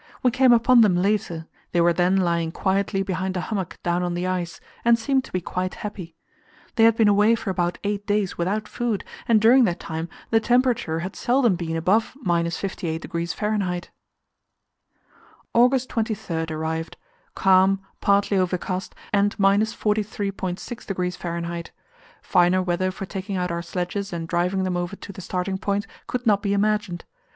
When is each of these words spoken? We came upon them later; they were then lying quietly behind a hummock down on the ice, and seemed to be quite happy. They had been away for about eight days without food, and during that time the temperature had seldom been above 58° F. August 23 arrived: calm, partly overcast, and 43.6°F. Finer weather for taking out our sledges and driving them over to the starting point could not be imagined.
We 0.23 0.31
came 0.31 0.51
upon 0.51 0.81
them 0.81 0.95
later; 0.95 1.45
they 1.73 1.79
were 1.81 1.93
then 1.93 2.17
lying 2.17 2.51
quietly 2.51 3.03
behind 3.03 3.37
a 3.37 3.41
hummock 3.41 3.77
down 3.83 4.01
on 4.01 4.15
the 4.15 4.25
ice, 4.25 4.59
and 4.83 4.97
seemed 4.97 5.23
to 5.25 5.31
be 5.31 5.41
quite 5.41 5.75
happy. 5.75 6.15
They 6.73 6.85
had 6.85 6.95
been 6.97 7.07
away 7.07 7.35
for 7.35 7.51
about 7.51 7.77
eight 7.83 8.07
days 8.07 8.35
without 8.35 8.67
food, 8.67 9.03
and 9.27 9.39
during 9.39 9.63
that 9.65 9.79
time 9.79 10.09
the 10.31 10.39
temperature 10.39 11.01
had 11.01 11.15
seldom 11.15 11.55
been 11.55 11.75
above 11.75 12.15
58° 12.25 13.79
F. 13.83 13.87
August 15.53 15.89
23 15.89 16.45
arrived: 16.49 16.97
calm, 17.35 17.81
partly 17.99 18.39
overcast, 18.39 18.95
and 19.13 19.37
43.6°F. 19.37 21.67
Finer 22.23 22.63
weather 22.63 22.89
for 22.89 23.05
taking 23.05 23.37
out 23.37 23.51
our 23.51 23.61
sledges 23.61 24.11
and 24.11 24.27
driving 24.27 24.63
them 24.63 24.75
over 24.77 24.95
to 24.95 25.11
the 25.11 25.21
starting 25.21 25.59
point 25.59 25.85
could 26.07 26.25
not 26.25 26.41
be 26.41 26.53
imagined. 26.53 27.05